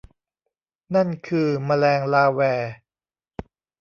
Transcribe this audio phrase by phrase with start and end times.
[0.95, 2.41] นั่นคือแมลงลาแว